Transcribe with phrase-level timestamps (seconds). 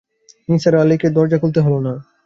[0.49, 1.93] নিসার আলিকে দরজা খুলতে হল না।